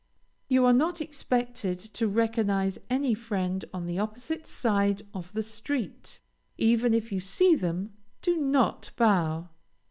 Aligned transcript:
You 0.47 0.65
are 0.65 0.73
not 0.73 0.99
expected 0.99 1.77
to 1.77 2.07
recognize 2.07 2.79
any 2.89 3.13
friend 3.13 3.63
on 3.71 3.85
the 3.85 3.99
opposite 3.99 4.47
side 4.47 5.03
of 5.13 5.31
the 5.33 5.43
street. 5.43 6.19
Even 6.57 6.95
if 6.95 7.11
you 7.11 7.19
see 7.19 7.53
them, 7.53 7.93
do 8.23 8.35
not 8.35 8.89
bow. 8.95 9.49